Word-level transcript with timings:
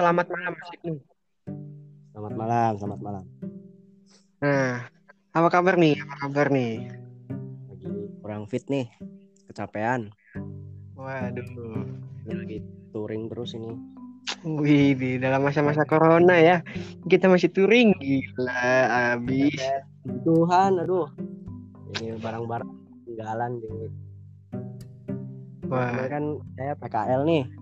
selamat 0.00 0.26
malam 0.32 0.52
Mas 0.56 0.70
Ibnu. 0.80 0.96
Selamat 2.16 2.32
malam, 2.32 2.72
selamat 2.80 3.00
malam. 3.04 3.24
Nah, 4.40 4.88
apa 5.36 5.48
kabar 5.52 5.76
nih? 5.76 6.00
Apa 6.00 6.14
kabar 6.24 6.48
nih? 6.48 6.88
Lagi 7.68 7.88
kurang 8.24 8.48
fit 8.48 8.64
nih, 8.72 8.88
kecapean. 9.52 10.08
Waduh. 10.96 11.84
Lagi 12.32 12.64
touring 12.96 13.28
terus 13.28 13.52
ini. 13.52 13.76
Wih, 14.40 14.96
di 14.96 15.20
dalam 15.20 15.44
masa-masa 15.44 15.84
corona 15.84 16.32
ya. 16.40 16.64
Kita 17.04 17.28
masih 17.28 17.52
touring 17.52 17.92
gila 18.00 18.88
abis. 19.20 19.60
Tuhan, 20.24 20.80
aduh. 20.80 21.12
Ini 22.00 22.16
barang-barang 22.16 22.72
tinggalan 23.04 23.60
di 23.60 23.68
Wah, 25.68 25.92
Kemarin 25.92 26.08
kan 26.08 26.24
saya 26.56 26.72
PKL 26.80 27.22
nih. 27.28 27.59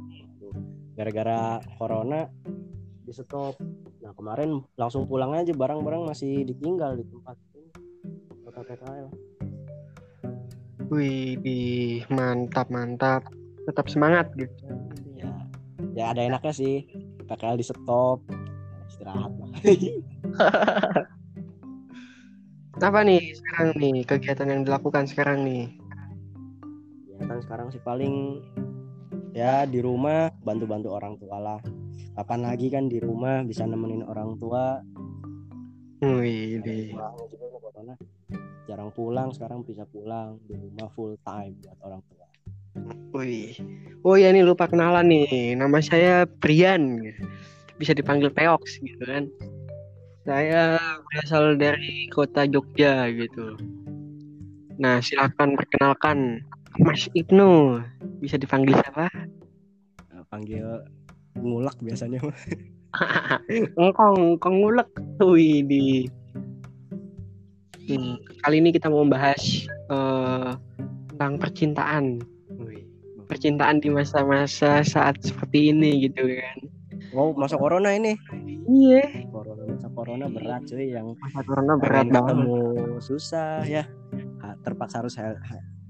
Gara-gara 0.99 1.63
corona 1.79 2.27
di 3.07 3.15
stop. 3.15 3.55
Nah, 4.03 4.11
kemarin 4.19 4.59
langsung 4.75 5.07
pulang 5.07 5.31
aja 5.39 5.55
barang-barang 5.55 6.11
masih 6.11 6.43
ditinggal 6.43 6.99
di 6.99 7.07
tempat 7.07 7.39
ini. 7.55 7.71
Kota 8.43 8.67
PKL. 8.67 9.07
wih, 10.91 11.39
di 11.39 11.61
mantap 12.11 12.67
mantap. 12.75 13.31
Tetap 13.63 13.87
semangat 13.87 14.27
gitu. 14.35 14.51
Ya, 15.15 15.31
ya 15.95 16.11
ada 16.11 16.27
enaknya 16.27 16.51
sih. 16.51 16.83
PKL 17.31 17.63
di 17.63 17.65
stop. 17.71 18.19
Istirahat 18.91 19.31
lah. 19.39 19.55
Apa 22.91 23.07
nih 23.07 23.39
sekarang 23.39 23.79
nih 23.79 24.03
kegiatan 24.03 24.51
yang 24.51 24.67
dilakukan 24.67 25.07
sekarang 25.07 25.47
nih? 25.47 25.79
ya 27.19 27.27
kan 27.27 27.39
sekarang 27.43 27.69
sih 27.75 27.83
paling 27.83 28.39
ya 29.39 29.63
di 29.71 29.79
rumah 29.79 30.35
bantu-bantu 30.43 30.89
orang 30.91 31.15
tua 31.15 31.39
lah 31.39 31.61
kapan 32.19 32.41
lagi 32.43 32.67
kan 32.75 32.91
di 32.91 32.99
rumah 32.99 33.47
bisa 33.47 33.63
nemenin 33.63 34.03
orang 34.03 34.35
tua 34.35 34.83
Wih, 36.03 36.59
corona 37.63 37.95
jarang 38.67 38.91
pulang 38.91 39.31
sekarang 39.31 39.63
bisa 39.63 39.87
pulang 39.87 40.43
di 40.43 40.59
rumah 40.59 40.91
full 40.91 41.15
time 41.23 41.55
buat 41.63 41.79
orang 41.87 42.03
tua 42.11 42.27
Wih. 43.15 43.59
Oh 44.07 44.15
ya 44.15 44.31
nih 44.31 44.47
lupa 44.47 44.71
kenalan 44.71 45.11
nih. 45.11 45.59
Nama 45.59 45.79
saya 45.83 46.15
Brian. 46.29 47.03
Bisa 47.75 47.91
dipanggil 47.91 48.31
Peox 48.31 48.79
gitu 48.79 49.03
kan. 49.03 49.27
Saya 50.23 50.79
berasal 51.09 51.59
dari 51.59 52.07
kota 52.13 52.47
Jogja 52.47 53.11
gitu. 53.11 53.59
Nah, 54.79 55.03
silakan 55.03 55.59
perkenalkan 55.59 56.45
Mas 56.79 57.11
Ibnu. 57.17 57.83
Bisa 58.19 58.35
dipanggil 58.35 58.75
siapa? 58.75 59.07
Nah, 60.11 60.23
panggil 60.27 60.65
ngulak 61.39 61.79
biasanya. 61.79 62.19
Engkong, 63.79 64.37
engkong 64.37 64.57
ngulek. 64.59 64.89
Wih, 65.21 65.63
di 65.63 65.85
Hmm, 67.89 68.21
kali 68.45 68.61
ini 68.61 68.69
kita 68.69 68.93
mau 68.93 69.01
membahas 69.01 69.65
eh, 69.89 70.51
tentang 71.09 71.41
percintaan. 71.41 72.21
Wih, 72.61 72.85
Percintaan 73.25 73.81
di 73.81 73.89
masa-masa 73.89 74.85
saat 74.85 75.17
seperti 75.25 75.73
ini 75.73 76.05
gitu 76.05 76.29
kan. 76.29 76.59
oh 77.17 77.33
masa 77.33 77.57
corona 77.57 77.97
ini 77.97 78.21
Iya. 78.69 79.25
corona 79.33 79.65
masa 79.65 79.89
corona 79.89 80.27
berat 80.29 80.61
cuy 80.69 80.93
yang 80.93 81.17
Masa 81.17 81.41
corona 81.41 81.81
berat 81.81 82.13
banget. 82.13 82.45
susah 83.01 83.65
ya 83.65 83.89
terpaksa 84.61 85.01
harus 85.01 85.17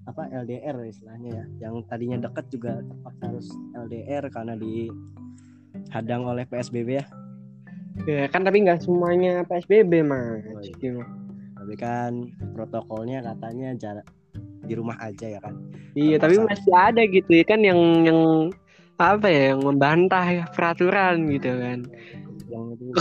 apa 0.08 0.24
LDR 0.32 0.88
istilahnya 0.88 1.44
ya 1.44 1.68
yang 1.68 1.84
tadinya 1.84 2.16
deket 2.24 2.48
juga 2.48 2.80
terpaksa 2.80 3.22
harus 3.28 3.48
LDR 3.76 4.24
karena 4.32 4.54
dihadang 4.56 6.24
oleh 6.24 6.48
PSBB 6.48 6.88
ya 6.96 7.06
Ya 8.06 8.30
kan 8.30 8.46
tapi 8.46 8.62
nggak 8.62 8.86
semuanya 8.86 9.42
PSBB 9.42 10.06
mas. 10.06 10.46
Oh, 10.54 10.62
iya. 10.62 11.02
Tapi 11.58 11.74
kan 11.74 12.30
protokolnya 12.54 13.26
katanya 13.26 13.74
jarak 13.74 14.06
di 14.68 14.74
rumah 14.76 14.94
aja 15.00 15.26
ya 15.26 15.40
kan 15.40 15.56
Iya 15.96 16.20
tapi 16.20 16.36
masih 16.38 16.72
ada 16.76 17.02
gitu 17.08 17.32
ya 17.32 17.44
kan 17.48 17.60
yang 17.64 17.80
yang 18.04 18.20
apa 19.00 19.26
ya 19.26 19.54
yang 19.54 19.60
membantah 19.64 20.46
peraturan 20.52 21.26
gitu 21.32 21.50
kan. 21.54 21.80
yang 22.48 22.64
itu 22.72 22.96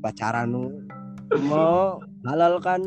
pacaran 0.00 0.48
mau 1.44 2.00
halal 2.24 2.60
kan? 2.64 2.80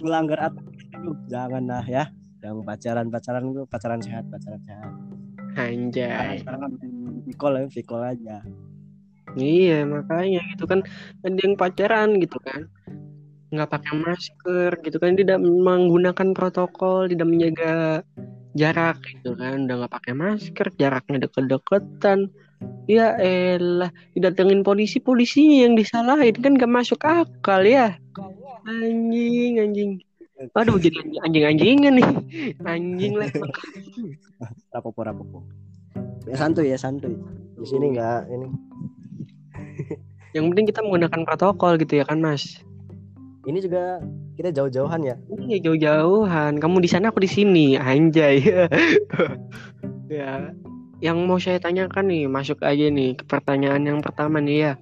Melanggar 0.00 0.52
aturan 0.52 1.16
jangan 1.28 1.64
lah 1.68 1.84
ya. 1.84 2.04
Yang 2.40 2.64
pacaran 2.64 3.06
pacaran 3.10 3.44
itu 3.50 3.62
pacaran 3.66 4.00
sehat 4.00 4.24
pacaran 4.30 4.62
sehat. 4.64 4.92
Anjay. 5.58 6.40
vikol 7.26 7.52
ya 7.60 7.66
vikol 7.68 8.02
aja. 8.02 8.36
Iya 9.36 9.84
makanya 9.84 10.40
gitu 10.56 10.64
kan. 10.64 10.80
Ada 11.26 11.38
yang 11.44 11.54
pacaran 11.58 12.16
gitu 12.22 12.38
kan. 12.40 12.70
Nggak 13.52 13.68
pakai 13.68 13.92
masker 13.98 14.70
gitu 14.86 14.96
kan. 14.96 15.12
Tidak 15.18 15.38
menggunakan 15.40 16.28
protokol 16.32 17.10
tidak 17.10 17.26
menjaga 17.28 17.74
jarak 18.56 19.02
gitu 19.04 19.36
kan. 19.36 19.68
Udah 19.68 19.84
nggak 19.84 19.92
pakai 19.92 20.14
masker 20.16 20.66
jaraknya 20.78 21.28
deket-deketan 21.28 22.32
ya 22.88 23.14
elah 23.20 23.92
didatengin 24.16 24.64
polisi 24.64 24.98
polisinya 24.98 25.68
yang 25.68 25.74
disalahin 25.76 26.36
kan 26.38 26.56
gak 26.56 26.72
masuk 26.72 27.00
akal 27.04 27.62
ya. 27.62 27.96
Anjing 28.68 29.60
anjing. 29.60 29.90
Aduh 30.54 30.78
jadi 30.78 30.96
anjing 31.24 31.44
anjingan 31.44 31.94
nih. 31.98 32.08
Anjing 32.64 33.12
lah. 33.18 33.28
Rapopo 34.72 35.02
rapopo 35.02 35.38
ya 36.28 36.36
santuy 36.36 36.68
ya 36.70 36.78
santuy. 36.78 37.16
Di 37.58 37.66
sini 37.66 37.96
enggak 37.96 38.28
ini. 38.28 38.46
Yang 40.36 40.44
penting 40.52 40.66
kita 40.68 40.80
menggunakan 40.84 41.20
protokol 41.24 41.80
gitu 41.80 41.98
ya 41.98 42.04
kan 42.04 42.20
mas? 42.20 42.60
Ini 43.48 43.64
juga 43.64 44.04
kita 44.36 44.52
jauh-jauhan 44.52 45.00
ya? 45.08 45.16
Iya 45.40 45.56
jauh-jauhan. 45.64 46.60
Kamu 46.60 46.84
di 46.84 46.88
sana 46.90 47.08
aku 47.08 47.24
di 47.24 47.30
sini. 47.32 47.80
Anjay. 47.80 48.44
ya. 50.12 50.52
Yang 50.98 51.18
mau 51.22 51.38
saya 51.38 51.58
tanyakan 51.62 52.10
nih, 52.10 52.24
masuk 52.26 52.58
aja 52.66 52.86
nih 52.90 53.14
ke 53.14 53.24
pertanyaan 53.26 53.82
yang 53.86 53.98
pertama 54.02 54.42
nih 54.42 54.58
ya. 54.58 54.72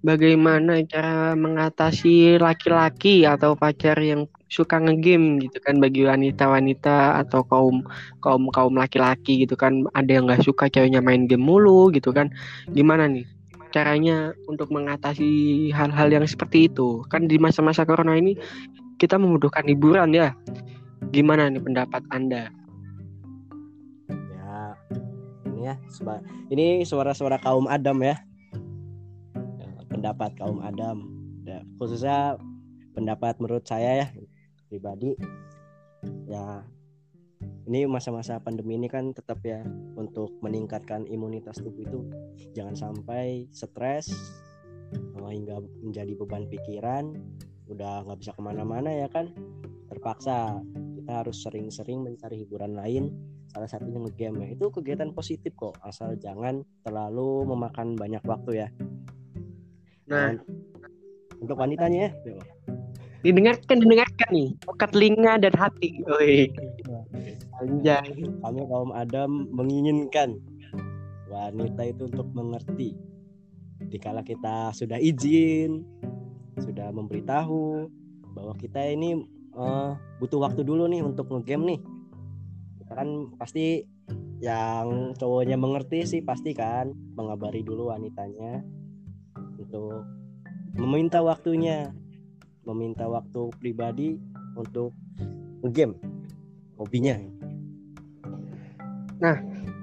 Bagaimana 0.00 0.80
cara 0.88 1.36
mengatasi 1.36 2.40
laki-laki 2.40 3.28
atau 3.28 3.52
pacar 3.52 4.00
yang 4.00 4.24
suka 4.50 4.80
ngegame 4.82 5.46
gitu 5.46 5.62
kan 5.62 5.78
bagi 5.78 6.02
wanita-wanita 6.08 7.20
atau 7.22 7.44
kaum 7.46 7.86
kaum 8.18 8.50
kaum 8.50 8.74
laki-laki 8.74 9.46
gitu 9.46 9.54
kan 9.54 9.86
ada 9.94 10.10
yang 10.10 10.26
nggak 10.26 10.42
suka 10.42 10.66
ceweknya 10.66 10.98
main 10.98 11.30
game 11.30 11.44
mulu 11.46 11.92
gitu 11.94 12.10
kan 12.10 12.34
gimana 12.74 13.06
nih 13.06 13.22
caranya 13.70 14.34
untuk 14.50 14.74
mengatasi 14.74 15.70
hal-hal 15.70 16.10
yang 16.10 16.26
seperti 16.26 16.66
itu 16.66 17.06
kan 17.06 17.30
di 17.30 17.38
masa-masa 17.38 17.86
corona 17.86 18.18
ini 18.18 18.34
kita 19.00 19.16
membutuhkan 19.16 19.64
hiburan 19.64 20.12
ya. 20.12 20.36
Gimana 21.08 21.48
nih 21.48 21.64
pendapat 21.64 22.04
Anda? 22.12 22.52
Ya. 25.60 25.74
Ini 26.48 26.82
suara-suara 26.82 27.38
kaum 27.40 27.68
Adam 27.68 28.00
ya. 28.00 28.16
Ya, 29.60 29.70
pendapat 29.88 30.34
kaum 30.40 30.60
Adam. 30.64 31.06
Ya, 31.44 31.64
khususnya 31.76 32.36
pendapat 32.96 33.38
menurut 33.38 33.64
saya 33.64 34.04
ya 34.04 34.06
pribadi. 34.68 35.14
Ya 36.26 36.64
ini 37.70 37.86
masa-masa 37.86 38.40
pandemi 38.42 38.74
ini 38.76 38.90
kan 38.90 39.14
tetap 39.14 39.40
ya 39.46 39.62
untuk 39.94 40.34
meningkatkan 40.42 41.06
imunitas 41.06 41.60
tubuh 41.62 41.86
itu 41.86 42.00
jangan 42.56 42.74
sampai 42.74 43.46
stres 43.54 44.10
hingga 45.30 45.62
menjadi 45.78 46.18
beban 46.18 46.50
pikiran 46.50 47.14
udah 47.70 48.02
nggak 48.02 48.18
bisa 48.18 48.34
ke 48.34 48.42
mana-mana 48.42 48.90
ya 48.90 49.06
kan 49.06 49.30
terpaksa. 49.86 50.58
Kita 50.98 51.22
harus 51.22 51.42
sering-sering 51.42 52.02
mencari 52.02 52.42
hiburan 52.42 52.74
lain 52.74 53.14
salah 53.50 53.66
satunya 53.66 53.98
ngegame 53.98 54.46
ya. 54.46 54.48
itu 54.54 54.66
kegiatan 54.70 55.10
positif 55.10 55.52
kok 55.58 55.74
asal 55.82 56.14
jangan 56.14 56.62
terlalu 56.86 57.44
memakan 57.50 57.98
banyak 57.98 58.22
waktu 58.22 58.66
ya 58.66 58.68
Nah, 60.10 60.34
Dan 60.34 60.42
untuk 61.38 61.54
wanitanya 61.54 62.10
ya 62.10 62.10
didengarkan 63.20 63.76
didengarkan 63.84 64.30
nih. 64.32 64.50
Buka 64.64 64.86
telinga 64.88 65.32
dan 65.40 65.54
hati. 65.54 66.00
Woi. 66.08 66.48
Anjay. 67.60 68.24
kami 68.40 68.60
kaum 68.64 68.90
Adam 68.96 69.44
menginginkan 69.52 70.40
wanita 71.28 71.84
itu 71.84 72.08
untuk 72.08 72.32
mengerti 72.32 72.96
dikala 73.92 74.24
kita 74.24 74.72
sudah 74.72 74.96
izin 74.96 75.84
sudah 76.56 76.88
memberitahu 76.88 77.86
bahwa 78.32 78.56
kita 78.56 78.80
ini 78.88 79.28
eh, 79.52 79.90
butuh 80.18 80.40
waktu 80.40 80.64
dulu 80.64 80.88
nih 80.88 81.04
untuk 81.04 81.28
ngegame 81.28 81.76
nih 81.76 81.80
kan 82.90 83.30
pasti 83.38 83.86
yang 84.40 85.12
cowoknya 85.20 85.60
mengerti 85.60 86.08
sih 86.08 86.20
pasti 86.24 86.56
kan 86.56 86.90
mengabari 87.14 87.60
dulu 87.60 87.92
wanitanya 87.92 88.64
untuk 89.60 90.02
meminta 90.74 91.20
waktunya 91.20 91.92
meminta 92.64 93.04
waktu 93.04 93.52
pribadi 93.60 94.16
untuk 94.56 94.96
ngegame 95.60 95.96
hobinya. 96.80 97.16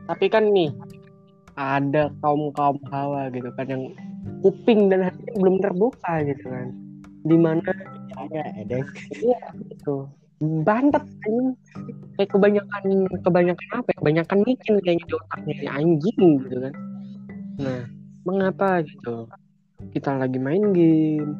Tapi 0.07 0.25
kan 0.31 0.50
nih 0.50 0.71
ada 1.57 2.10
kaum 2.24 2.50
kaum 2.56 2.81
hawa 2.89 3.30
gitu 3.30 3.51
kan 3.53 3.68
yang 3.69 3.83
kuping 4.42 4.89
dan 4.89 5.12
hati 5.12 5.30
belum 5.38 5.62
terbuka 5.62 6.25
gitu 6.25 6.45
kan. 6.50 6.74
Di 7.27 7.38
mana 7.38 7.71
ya 8.33 8.45
edeng 8.57 8.88
iya 9.21 9.42
gitu. 9.69 10.10
Bantet 10.42 11.06
anjing 11.25 11.53
kayak 12.18 12.30
kebanyakan 12.34 12.84
kebanyakan 13.22 13.68
apa 13.78 13.88
ya? 13.94 13.98
Kebanyakan 14.02 14.38
mikir 14.44 14.74
kayaknya 14.81 15.06
di 15.06 15.14
otaknya 15.16 15.54
ini 15.54 15.68
anjing 15.69 16.22
gitu 16.44 16.58
kan. 16.60 16.74
Nah 17.62 17.81
mengapa 18.25 18.81
gitu? 18.84 19.30
Kita 19.94 20.18
lagi 20.18 20.42
main 20.42 20.74
game 20.74 21.31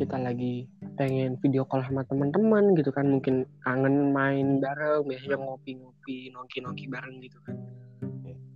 kita 0.00 0.18
lagi 0.18 0.66
pengen 0.96 1.38
video 1.38 1.62
call 1.68 1.84
sama 1.84 2.04
teman-teman 2.04 2.76
gitu 2.76 2.92
kan. 2.92 3.08
Mungkin 3.08 3.48
kangen 3.64 4.12
main 4.12 4.60
bareng 4.60 5.08
biasanya 5.08 5.40
ngopi-ngopi 5.40 6.30
nongki-nongki 6.36 6.86
bareng 6.92 7.16
gitu 7.24 7.38
kan. 7.48 7.56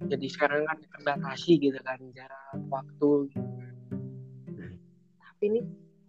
Jadi 0.07 0.27
sekarang 0.31 0.69
kan 0.69 0.79
terbatasi 0.79 1.59
gitu 1.59 1.81
kan 1.83 1.99
jarak 2.15 2.55
waktu 2.71 3.33
gitu 3.33 3.43
kan. 3.43 3.75
tapi 5.37 5.53
ini 5.53 5.61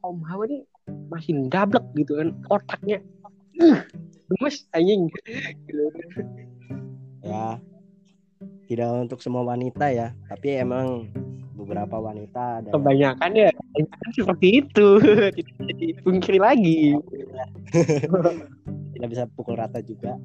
Om 0.05 0.23
Hawa 0.23 0.47
nih 0.47 0.63
masih 1.11 1.51
dablek 1.51 1.83
gitu 1.99 2.15
kan 2.15 2.31
otaknya 2.47 3.03
gemes 4.27 4.67
anjing. 4.75 5.07
Ya 7.23 7.59
tidak 8.67 9.07
untuk 9.07 9.19
semua 9.23 9.47
wanita 9.47 9.87
ya 9.87 10.11
tapi 10.27 10.59
emang 10.59 11.07
beberapa 11.55 11.97
wanita 11.99 12.61
ada 12.61 12.69
kebanyakan 12.75 13.31
ya 13.33 13.49
kebanyakan 13.51 14.09
seperti 14.13 14.47
itu. 14.63 14.87
Tidak 16.07 16.39
lagi. 16.39 16.95
Tidak 18.93 19.07
bisa 19.09 19.23
pukul 19.33 19.57
rata 19.57 19.79
juga. 19.81 20.19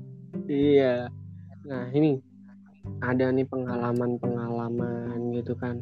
Iya. 0.51 1.09
Nah 1.67 1.89
ini 1.95 2.19
ada 3.03 3.31
nih 3.31 3.47
pengalaman-pengalaman 3.47 5.35
gitu 5.39 5.55
kan 5.55 5.81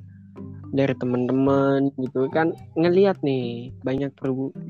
dari 0.70 0.94
teman-teman 0.94 1.90
gitu 1.98 2.30
kan 2.30 2.54
ngelihat 2.78 3.18
nih 3.26 3.74
banyak 3.82 4.14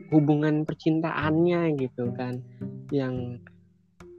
hubungan 0.08 0.64
percintaannya 0.64 1.76
gitu 1.76 2.08
kan 2.16 2.40
yang 2.90 3.38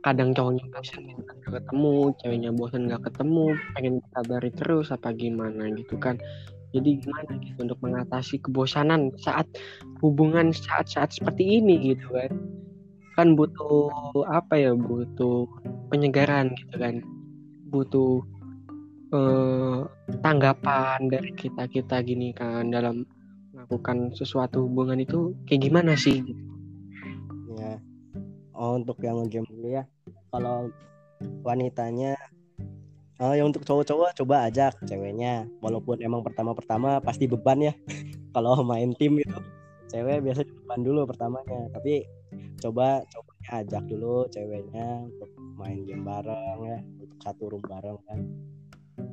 kadang 0.01 0.33
cowoknya 0.33 0.65
bosan 0.73 1.05
gitu 1.05 1.21
gak 1.21 1.61
ketemu 1.61 1.93
ceweknya 2.17 2.51
bosan 2.53 2.89
gak 2.89 3.03
ketemu 3.05 3.43
pengen 3.77 3.95
kabari 4.17 4.51
terus 4.53 4.89
apa 4.89 5.13
gimana 5.13 5.69
gitu 5.77 5.95
kan. 6.01 6.17
Jadi 6.71 7.03
gimana 7.03 7.31
gitu 7.43 7.67
untuk 7.67 7.79
mengatasi 7.83 8.39
kebosanan 8.41 9.11
saat 9.19 9.43
hubungan 9.99 10.55
saat-saat 10.55 11.11
seperti 11.13 11.61
ini 11.61 11.93
gitu 11.93 12.07
kan. 12.15 12.31
Kan 13.19 13.35
butuh 13.35 13.91
apa 14.31 14.55
ya 14.57 14.71
butuh 14.73 15.45
penyegaran 15.91 16.55
gitu 16.55 16.75
kan. 16.79 17.03
Butuh 17.69 18.23
eh, 19.13 19.79
tanggapan 20.23 21.11
dari 21.11 21.35
kita 21.35 21.67
kita 21.67 22.01
gini 22.07 22.31
kan 22.31 22.71
dalam 22.71 23.03
melakukan 23.51 24.15
sesuatu 24.15 24.63
hubungan 24.65 24.97
itu 25.03 25.35
kayak 25.43 25.67
gimana 25.67 25.93
sih 25.99 26.23
ya 26.23 26.50
oh 28.61 28.77
untuk 28.77 29.01
yang 29.01 29.25
game 29.25 29.49
dulu 29.49 29.67
ya. 29.73 29.83
Kalau 30.29 30.69
wanitanya 31.41 32.13
oh 33.21 33.33
ya 33.33 33.45
untuk 33.45 33.65
cowok-cowok 33.65 34.13
coba 34.21 34.45
ajak 34.45 34.77
ceweknya. 34.85 35.49
Walaupun 35.65 35.97
emang 36.05 36.21
pertama-pertama 36.21 37.01
pasti 37.01 37.25
beban 37.25 37.57
ya. 37.57 37.73
Kalau 38.37 38.61
main 38.61 38.93
tim 38.93 39.17
itu 39.17 39.39
cewek 39.89 40.21
biasanya 40.21 40.53
beban 40.61 40.81
dulu 40.85 41.09
pertamanya. 41.09 41.73
Tapi 41.73 42.05
coba 42.61 43.01
cowoknya 43.09 43.49
ajak 43.65 43.83
dulu 43.89 44.29
ceweknya 44.29 45.09
untuk 45.09 45.29
main 45.57 45.81
game 45.81 46.05
bareng 46.05 46.59
ya. 46.61 46.79
Untuk 47.01 47.19
satu 47.25 47.43
room 47.49 47.65
bareng 47.65 47.97
kan. 48.05 48.19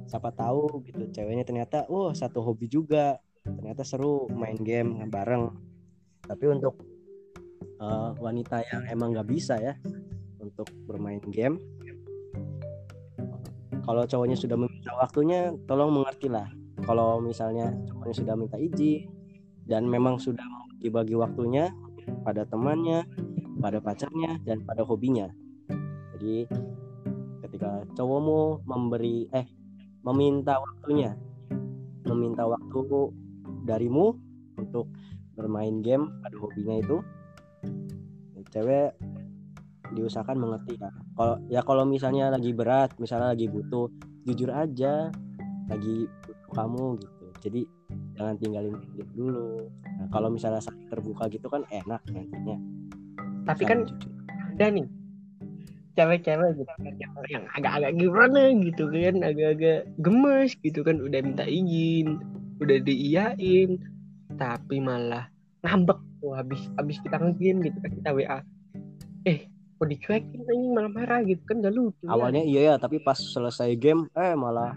Siapa 0.09 0.33
tahu 0.33 0.85
gitu 0.85 1.09
ceweknya 1.13 1.45
ternyata 1.49 1.89
oh 1.89 2.13
satu 2.13 2.45
hobi 2.45 2.69
juga. 2.69 3.17
Ternyata 3.49 3.81
seru 3.81 4.29
main 4.29 4.61
game 4.61 5.09
bareng. 5.09 5.49
Tapi 6.29 6.45
untuk 6.53 6.88
uh, 7.83 8.15
wanita 8.19 8.63
yang 8.71 8.83
emang 8.91 9.15
nggak 9.15 9.29
bisa 9.29 9.59
ya 9.59 9.75
untuk 10.39 10.69
bermain 10.87 11.23
game. 11.31 11.59
Kalau 13.89 14.05
cowoknya 14.05 14.37
sudah 14.37 14.57
meminta 14.61 14.93
waktunya 15.01 15.57
tolong 15.65 15.97
mengertilah. 15.97 16.53
Kalau 16.85 17.19
misalnya 17.25 17.73
cowoknya 17.89 18.15
sudah 18.15 18.35
minta 18.37 18.57
izin 18.61 19.09
dan 19.65 19.89
memang 19.89 20.21
sudah 20.21 20.45
dibagi 20.79 21.17
waktunya 21.17 21.73
pada 22.23 22.45
temannya 22.45 23.05
pada 23.59 23.83
pacarnya 23.83 24.39
dan 24.47 24.63
pada 24.63 24.87
hobinya. 24.87 25.27
Jadi 26.15 26.47
ketika 27.43 27.83
cowokmu 27.97 28.63
memberi 28.69 29.27
eh 29.35 29.47
meminta 30.07 30.61
waktunya 30.63 31.19
meminta 32.07 32.47
waktu 32.49 33.13
darimu 33.67 34.17
untuk 34.57 34.89
bermain 35.37 35.85
game 35.85 36.09
pada 36.25 36.37
hobinya 36.41 36.77
itu 36.81 36.97
cewek 38.51 38.97
diusahakan 39.93 40.37
mengerti 40.37 40.77
ya. 40.77 40.91
Kalau 41.17 41.37
ya 41.49 41.61
kalau 41.65 41.85
misalnya 41.89 42.29
lagi 42.29 42.53
berat 42.53 42.93
misalnya 43.01 43.33
lagi 43.33 43.49
butuh 43.49 43.89
jujur 44.29 44.53
aja 44.53 45.09
lagi 45.69 46.09
butuh 46.25 46.53
kamu 46.53 46.87
gitu. 47.01 47.27
Jadi 47.39 47.61
jangan 48.19 48.35
tinggalin 48.37 48.75
dia 48.93 49.07
dulu. 49.15 49.69
Nah, 49.85 50.09
kalau 50.13 50.29
misalnya 50.29 50.61
saling 50.61 50.89
terbuka 50.91 51.31
gitu 51.33 51.47
kan 51.49 51.65
enak 51.73 52.03
nantinya. 52.11 52.57
Tapi 53.49 53.63
kan 53.65 53.89
ada 54.59 54.67
nih 54.75 54.87
cewek-cewek 55.99 56.51
gitu 56.63 56.73
kan 56.79 56.95
yang, 56.95 57.13
yang 57.27 57.45
agak-agak 57.59 57.93
gimana 57.99 58.41
gitu 58.55 58.85
kan 58.87 59.17
agak-agak 59.27 59.81
gemes 59.99 60.55
gitu 60.63 60.81
kan 60.87 61.03
udah 61.03 61.19
minta 61.27 61.43
izin 61.43 62.23
udah 62.63 62.79
diiyain 62.87 63.83
tapi 64.39 64.79
malah 64.79 65.27
ngambek 65.67 65.99
tuh 66.29 66.37
habis 66.37 66.61
habis 66.77 67.01
kita 67.01 67.17
ngegame 67.17 67.73
gitu 67.73 67.79
kan 67.81 67.93
kita 67.97 68.11
WA 68.13 68.39
eh 69.25 69.49
kok 69.49 69.89
dicuekin 69.89 70.45
anjing 70.45 70.73
malah 70.77 70.93
marah 70.93 71.21
gitu 71.25 71.41
kan 71.49 71.65
gak 71.65 71.73
lucu 71.73 72.05
ya. 72.05 72.13
awalnya 72.13 72.43
iya 72.45 72.61
ya 72.69 72.75
tapi 72.77 73.01
pas 73.01 73.17
selesai 73.17 73.73
game 73.81 74.13
eh 74.13 74.37
malah 74.37 74.77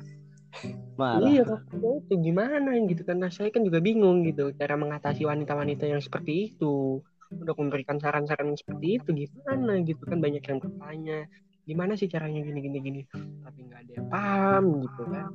malah 1.00 1.28
iya 1.28 1.44
kok 1.44 1.60
itu 1.72 2.16
gimana 2.20 2.76
gitu 2.84 3.08
kan. 3.08 3.24
Nah 3.24 3.32
saya 3.32 3.48
kan 3.56 3.64
juga 3.64 3.80
bingung 3.80 4.28
gitu 4.28 4.52
cara 4.52 4.76
mengatasi 4.76 5.24
wanita-wanita 5.24 5.88
yang 5.88 6.04
seperti 6.04 6.52
itu. 6.52 7.00
Untuk 7.32 7.56
memberikan 7.64 7.96
saran-saran 7.96 8.52
seperti 8.60 9.00
itu 9.00 9.10
gimana 9.16 9.80
gitu 9.88 10.04
kan. 10.04 10.20
Banyak 10.20 10.44
yang 10.44 10.60
bertanya 10.60 11.18
gimana 11.64 11.96
sih 11.96 12.12
caranya 12.12 12.44
gini 12.44 12.60
gini 12.60 12.78
gini? 12.84 13.02
Tapi 13.16 13.60
nggak 13.64 13.80
ada 13.88 13.92
yang 13.96 14.08
paham 14.12 14.64
gitu 14.84 15.02
kan. 15.08 15.32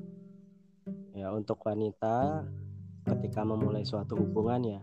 Ya 1.16 1.32
untuk 1.32 1.64
wanita 1.64 2.44
ketika 3.08 3.40
memulai 3.48 3.88
suatu 3.88 4.20
hubungan 4.20 4.60
ya 4.60 4.80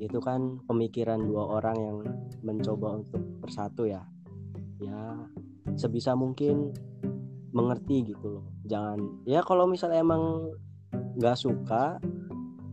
itu 0.00 0.18
kan 0.20 0.60
pemikiran 0.64 1.20
dua 1.20 1.60
orang 1.60 1.76
yang 1.76 1.96
mencoba 2.40 3.00
untuk 3.04 3.20
bersatu 3.44 3.84
ya. 3.84 4.00
Ya 4.80 5.28
sebisa 5.76 6.16
mungkin 6.16 6.72
mengerti 7.52 8.14
gitu 8.14 8.40
loh. 8.40 8.46
Jangan 8.64 9.26
ya 9.28 9.44
kalau 9.44 9.68
misalnya 9.68 10.00
emang 10.00 10.54
nggak 11.20 11.36
suka 11.36 12.00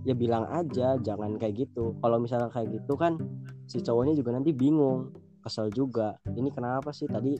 ya 0.07 0.15
bilang 0.15 0.47
aja 0.47 0.95
jangan 1.03 1.35
kayak 1.35 1.67
gitu. 1.67 1.97
Kalau 1.99 2.17
misalnya 2.21 2.47
kayak 2.47 2.79
gitu 2.79 2.95
kan 2.95 3.19
si 3.67 3.83
cowoknya 3.83 4.15
juga 4.15 4.39
nanti 4.39 4.55
bingung 4.55 5.11
kesel 5.43 5.67
juga. 5.75 6.15
Ini 6.27 6.47
kenapa 6.51 6.95
sih? 6.95 7.07
Tadi 7.11 7.35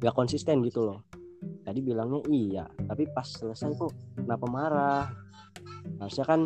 gak 0.00 0.16
konsisten 0.16 0.64
gitu 0.64 0.88
loh. 0.88 1.04
Tadi 1.60 1.82
bilangnya 1.84 2.20
iya 2.32 2.64
tapi 2.88 3.04
pas 3.12 3.26
selesai 3.26 3.76
kok 3.76 3.92
kenapa 4.16 4.46
marah? 4.48 5.04
Harusnya 6.00 6.24
kan 6.24 6.40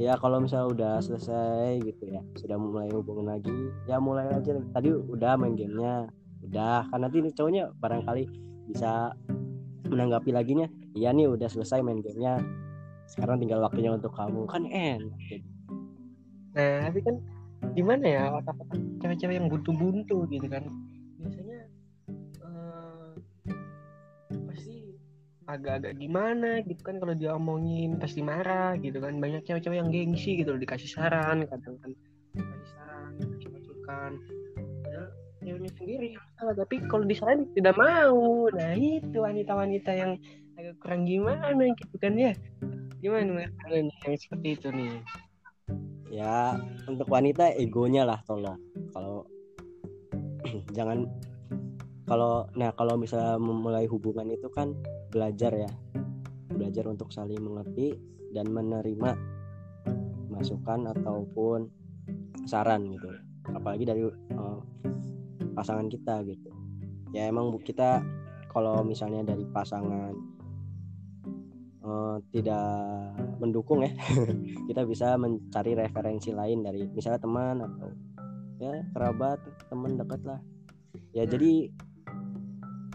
ya 0.00 0.18
kalau 0.18 0.42
misalnya 0.42 0.68
udah 0.74 0.94
selesai 0.98 1.78
gitu 1.86 2.10
ya 2.10 2.20
sudah 2.34 2.58
mulai 2.58 2.90
hubungan 2.90 3.30
lagi 3.38 3.54
ya 3.86 4.02
mulai 4.02 4.26
aja 4.30 4.58
tadi 4.74 4.90
udah 4.90 5.38
main 5.38 5.54
gamenya 5.54 6.10
udah. 6.44 6.86
Kan 6.92 7.00
nanti 7.00 7.24
cowoknya 7.32 7.72
barangkali 7.80 8.28
bisa 8.68 9.16
menanggapi 9.88 10.30
lagi 10.32 10.52
nya. 10.56 10.68
Iya 10.92 11.10
nih 11.16 11.26
udah 11.32 11.48
selesai 11.48 11.80
main 11.80 12.04
gamenya. 12.04 12.40
Sekarang 13.08 13.40
tinggal 13.40 13.64
waktunya 13.64 13.92
untuk 13.92 14.12
kamu. 14.12 14.44
Kan 14.48 14.68
enak 14.68 15.18
nah 16.54 16.86
tapi 16.86 17.02
kan 17.02 17.18
gimana 17.74 18.04
ya 18.06 18.22
otak-otak 18.30 18.78
cewek-cewek 19.02 19.42
yang 19.42 19.50
buntu-buntu 19.50 20.22
gitu 20.30 20.46
kan 20.46 20.70
agak-agak 25.56 25.94
gimana 25.98 26.60
gitu 26.66 26.82
kan 26.82 26.98
kalau 26.98 27.14
dia 27.14 27.34
omongin 27.34 27.96
pasti 27.98 28.20
marah 28.20 28.74
gitu 28.82 28.98
kan. 28.98 29.18
Banyak 29.18 29.46
cewek-cewek 29.46 29.78
yang 29.78 29.90
gengsi 29.90 30.42
gitu 30.42 30.54
loh, 30.54 30.60
dikasih 30.60 30.90
saran 30.90 31.46
kadang 31.46 31.76
kan 31.80 31.90
dikasih 32.34 32.68
saran 32.74 33.10
dikasih 33.22 33.48
masukan 33.54 34.12
padahal 34.82 35.06
ceweknya 35.44 35.70
sendiri 35.76 36.06
yang 36.18 36.26
salah 36.40 36.54
tapi 36.56 36.74
kalau 36.90 37.04
disalahin 37.06 37.46
tidak 37.54 37.74
mau. 37.78 38.50
Nah 38.50 38.72
itu 38.74 39.16
wanita-wanita 39.16 39.90
yang 39.94 40.12
agak 40.58 40.74
kurang 40.82 41.02
gimana 41.06 41.64
gitu 41.74 41.96
kan 41.98 42.14
ya. 42.18 42.32
Gimana 43.02 43.46
kalian 43.64 43.92
yang 43.92 44.16
seperti 44.16 44.48
itu 44.56 44.68
nih. 44.72 44.92
Ya 46.08 46.58
untuk 46.86 47.10
wanita 47.10 47.54
egonya 47.58 48.06
lah 48.06 48.22
tolong 48.24 48.58
kalau 48.94 49.26
jangan 50.76 51.10
kalau 52.04 52.44
nah 52.52 52.68
kalau 52.76 53.00
misalnya 53.00 53.40
memulai 53.40 53.88
hubungan 53.88 54.28
itu 54.28 54.48
kan 54.52 54.76
belajar 55.08 55.52
ya. 55.56 55.70
Belajar 56.54 56.86
untuk 56.86 57.10
saling 57.10 57.40
mengerti 57.40 57.96
dan 58.30 58.52
menerima 58.52 59.10
masukan 60.28 60.90
ataupun 60.92 61.66
saran 62.44 62.92
gitu. 62.92 63.08
Apalagi 63.54 63.84
dari 63.88 64.02
uh, 64.04 64.60
pasangan 65.56 65.88
kita 65.88 66.20
gitu. 66.28 66.50
Ya 67.16 67.30
emang 67.30 67.54
kita 67.62 68.04
kalau 68.52 68.84
misalnya 68.84 69.34
dari 69.34 69.46
pasangan 69.48 70.14
uh, 71.82 72.16
tidak 72.30 72.68
mendukung 73.38 73.82
ya 73.82 73.92
kita 74.68 74.82
bisa 74.86 75.14
mencari 75.18 75.74
referensi 75.74 76.30
lain 76.30 76.62
dari 76.62 76.86
misalnya 76.90 77.20
teman 77.22 77.56
atau 77.62 77.88
ya 78.58 78.74
kerabat 78.92 79.38
teman 79.70 79.96
dekat 79.98 80.20
lah. 80.26 80.40
Ya 81.14 81.26
jadi 81.26 81.70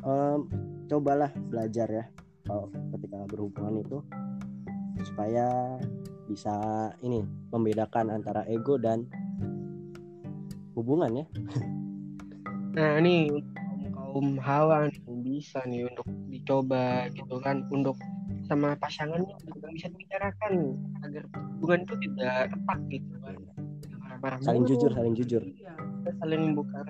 um, 0.03 0.49
cobalah 0.89 1.31
belajar 1.49 1.87
ya 1.89 2.05
kalau 2.47 2.71
ketika 2.97 3.19
berhubungan 3.29 3.83
itu 3.83 3.97
supaya 5.05 5.77
bisa 6.29 6.53
ini 7.01 7.25
membedakan 7.49 8.13
antara 8.13 8.45
ego 8.45 8.77
dan 8.77 9.05
hubungan 10.77 11.23
ya. 11.23 11.27
Nah 12.69 13.01
ini 13.01 13.27
kaum 13.91 14.37
hawa 14.37 14.87
nih 14.87 15.01
bisa 15.25 15.59
nih 15.65 15.89
untuk 15.89 16.05
dicoba 16.29 17.09
gitu 17.17 17.41
kan 17.41 17.65
untuk 17.73 17.97
sama 18.45 18.77
pasangannya 18.77 19.33
juga 19.41 19.73
bisa 19.73 19.89
dibicarakan 19.89 20.77
agar 21.01 21.23
hubungan 21.57 21.81
itu 21.89 21.95
tidak 22.07 22.53
retak 22.53 22.79
gitu 22.93 23.13
kan. 23.25 23.35
Marah 24.21 24.39
saling 24.45 24.65
jujur 24.69 24.91
saling 24.93 25.15
jujur. 25.17 25.41
Iya, 25.43 25.73
saling 26.21 26.41
membuka 26.53 26.85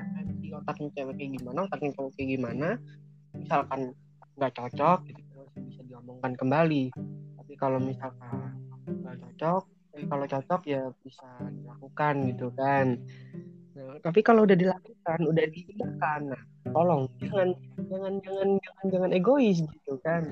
otaknya 0.59 0.89
cewek 0.95 1.15
kayak 1.17 1.31
gimana 1.39 1.59
otaknya 1.65 1.91
cowok 1.95 2.11
kayak 2.15 2.29
gimana 2.37 2.69
misalkan 3.35 3.81
nggak 4.39 4.53
cocok 4.55 4.99
gitu 5.11 5.21
masih 5.59 5.61
bisa 5.67 5.81
diomongkan 5.83 6.33
kembali. 6.39 6.83
Tapi 7.35 7.53
kalau 7.59 7.79
misalkan 7.81 8.55
nggak 8.87 9.17
cocok 9.19 9.63
eh, 9.97 10.05
kalau 10.07 10.25
cocok 10.25 10.61
ya 10.69 10.81
bisa 11.03 11.29
dilakukan 11.51 12.15
gitu 12.31 12.47
kan. 12.55 12.87
Nah, 13.75 13.95
tapi 13.99 14.19
kalau 14.23 14.47
udah 14.47 14.57
dilakukan 14.57 15.19
udah 15.27 15.45
dilakukan 15.49 16.19
nah 16.35 16.41
tolong 16.69 17.09
jangan 17.17 17.49
jangan 17.89 18.13
jangan 18.21 18.49
jangan 18.61 18.85
jangan 18.87 19.09
egois 19.11 19.57
gitu 19.59 19.93
kan. 19.99 20.23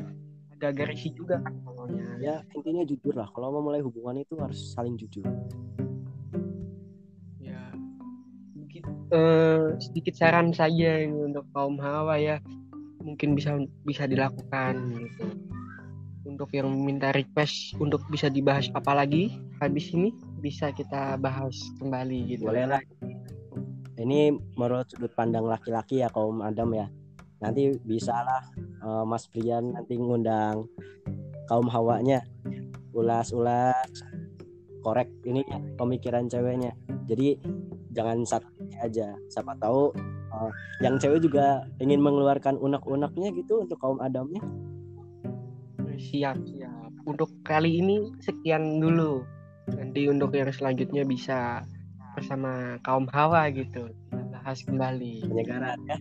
Agak 0.57 0.89
risih 0.89 1.13
juga 1.13 1.37
kan 1.41 1.53
pokoknya. 1.61 2.05
Ya 2.17 2.35
intinya 2.55 2.81
jujur 2.81 3.13
lah 3.13 3.29
kalau 3.29 3.53
mau 3.53 3.69
mulai 3.69 3.83
hubungan 3.83 4.23
itu 4.23 4.33
harus 4.41 4.73
saling 4.73 4.97
jujur 4.97 5.25
sedikit 8.77 9.13
uh, 9.13 9.65
sedikit 9.81 10.13
saran 10.13 10.53
saja 10.53 11.01
ini 11.01 11.33
untuk 11.33 11.45
kaum 11.51 11.81
hawa 11.81 12.17
ya. 12.21 12.37
Mungkin 13.01 13.33
bisa 13.33 13.57
bisa 13.87 14.05
dilakukan 14.05 14.75
gitu. 14.93 15.25
Untuk 16.27 16.51
yang 16.53 16.69
minta 16.75 17.15
request 17.15 17.73
untuk 17.79 18.03
bisa 18.11 18.27
dibahas 18.27 18.67
apa 18.75 18.93
lagi 18.93 19.39
habis 19.63 19.89
ini 19.95 20.11
bisa 20.43 20.69
kita 20.75 21.17
bahas 21.17 21.55
kembali 21.81 22.37
gitu. 22.37 22.45
Boleh 22.51 22.67
lah. 22.67 22.83
Ini 23.97 24.35
menurut 24.53 24.93
sudut 24.93 25.09
pandang 25.17 25.49
laki-laki 25.49 26.05
ya 26.05 26.11
kaum 26.13 26.45
Adam 26.45 26.75
ya. 26.75 26.85
Nanti 27.41 27.73
bisa 27.81 28.13
lah 28.13 28.43
uh, 28.85 29.05
Mas 29.07 29.25
Brian 29.31 29.73
nanti 29.73 29.97
ngundang 29.97 30.69
kaum 31.49 31.65
hawanya. 31.71 32.21
Ulas-ulas 32.93 33.89
korek 34.85 35.09
ini 35.25 35.41
pemikiran 35.79 36.29
ceweknya. 36.29 36.75
Jadi 37.09 37.39
jangan 37.97 38.21
satu 38.27 38.56
aja. 38.81 39.15
Siapa 39.31 39.55
tahu 39.57 39.93
uh, 40.31 40.51
yang 40.83 40.99
cewek 40.99 41.23
juga 41.23 41.65
ingin 41.79 42.01
mengeluarkan 42.03 42.59
unek-uneknya 42.59 43.29
gitu 43.35 43.63
untuk 43.63 43.77
kaum 43.79 43.99
adamnya. 44.03 44.41
Siap 45.97 46.37
siap. 46.45 46.91
Untuk 47.07 47.31
kali 47.41 47.81
ini 47.81 48.13
sekian 48.21 48.83
dulu. 48.83 49.25
Nanti 49.73 50.07
untuk 50.07 50.31
yang 50.35 50.51
selanjutnya 50.53 51.03
bisa 51.03 51.65
bersama 52.13 52.77
kaum 52.85 53.09
hawa 53.11 53.49
gitu. 53.51 53.89
Kita 53.89 54.23
bahas 54.31 54.61
kembali. 54.63 55.25
Penyegaran 55.25 55.79
ya. 55.87 55.97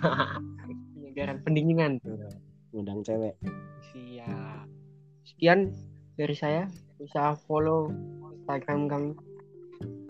Penyegaran 0.96 1.38
pendinginan. 1.44 2.00
Undang 2.72 3.04
cewek. 3.04 3.36
Siap. 3.92 4.66
Sekian 5.26 5.74
dari 6.16 6.34
saya. 6.34 6.66
Bisa 6.96 7.36
follow 7.44 7.90
instagram 8.44 8.86
kami 8.92 9.10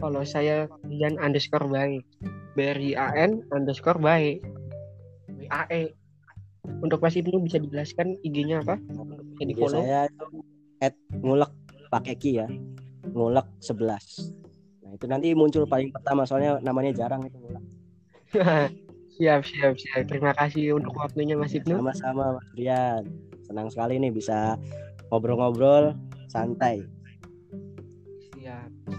follow 0.05 0.21
saya 0.29 0.69
Dian 0.85 1.17
underscore 1.17 1.65
baik. 1.65 2.05
B 2.53 2.59
R 2.61 2.77
I 2.77 2.93
A 2.93 3.09
N 3.17 3.41
underscore 3.57 3.97
baik. 3.97 4.45
B 5.33 5.49
A 5.49 5.65
E. 5.73 5.97
Untuk 6.85 7.01
Mas 7.01 7.17
Ibnu 7.17 7.41
bisa 7.41 7.57
dijelaskan 7.57 8.21
IG-nya 8.21 8.61
apa? 8.61 8.77
Untuk 8.93 9.25
bisa 9.33 9.45
di 9.49 9.55
follow. 9.57 9.81
saya 9.81 10.13
itu 10.13 10.27
at 10.85 10.93
ngulek 11.25 11.53
pakai 11.89 12.15
ki 12.21 12.45
ya. 12.45 12.49
Ngulek 13.17 13.49
11 13.65 14.45
itu 14.95 15.11
nanti 15.11 15.35
muncul 15.35 15.67
paling 15.67 15.91
pertama 15.91 16.23
soalnya 16.23 16.63
namanya 16.63 16.95
jarang 16.95 17.27
itu 17.27 17.35
siap 19.19 19.43
siap 19.43 19.75
siap. 19.75 20.07
Terima 20.07 20.31
kasih 20.39 20.79
untuk 20.79 20.95
waktunya 20.99 21.35
Mas 21.35 21.55
Ibnu. 21.55 21.83
sama-sama 21.83 22.39
Mas 22.39 22.49
Rian. 22.55 23.03
Senang 23.47 23.71
sekali 23.71 23.99
nih 23.99 24.11
bisa 24.15 24.59
ngobrol-ngobrol 25.11 25.95
santai 26.31 26.83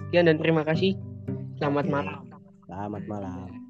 sekian 0.07 0.29
dan 0.29 0.37
terima 0.37 0.61
kasih. 0.63 0.95
Selamat 1.57 1.85
malam. 1.89 2.27
Selamat 2.65 3.03
malam 3.07 3.64